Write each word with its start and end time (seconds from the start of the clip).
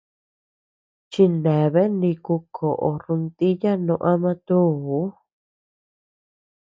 Chineabea 1.11 1.87
niku 1.99 2.35
koʼo 2.55 2.89
rontiya 3.03 3.71
no 3.85 3.95
ama 4.11 4.31
túu. 4.47 4.99